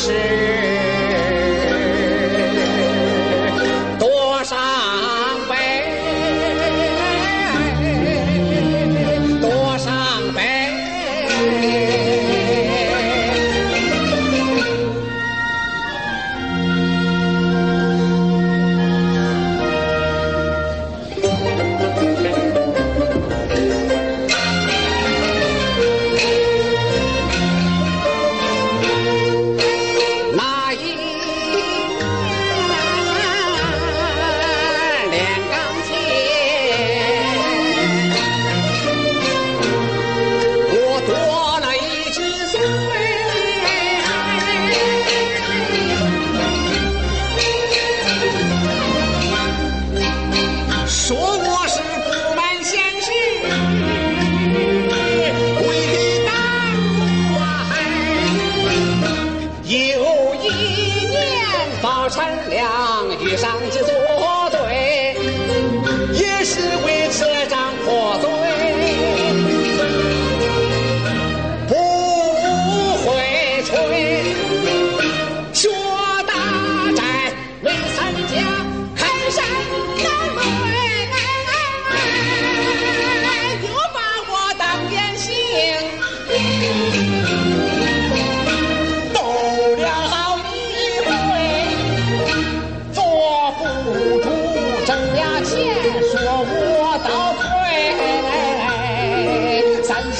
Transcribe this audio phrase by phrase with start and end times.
[0.00, 0.49] 是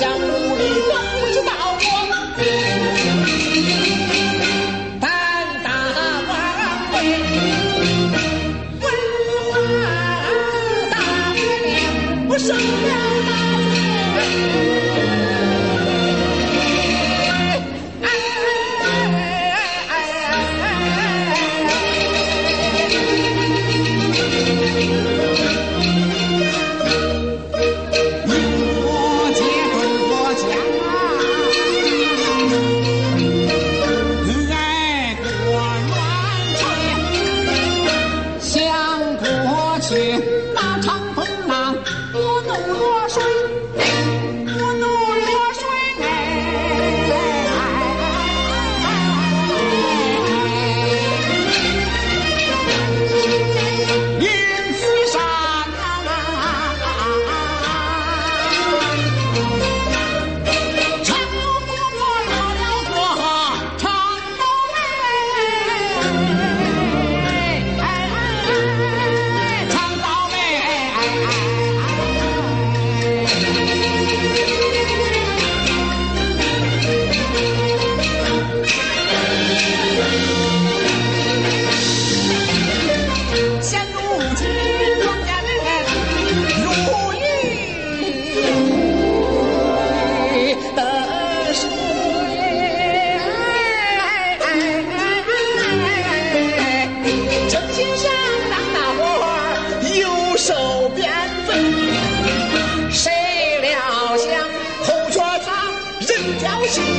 [0.00, 1.86] 江湖里，我不知道我
[4.98, 5.04] 胆
[5.62, 5.68] 大
[6.26, 6.32] 妄
[6.94, 6.96] 为，
[8.80, 8.84] 文
[10.90, 10.96] 大
[11.34, 12.99] 革命。
[39.90, 40.39] see.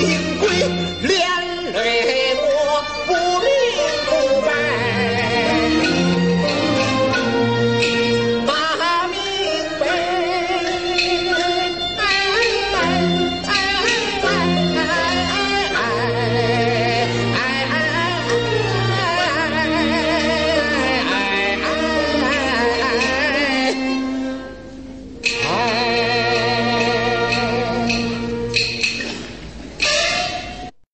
[0.01, 1.20] 平归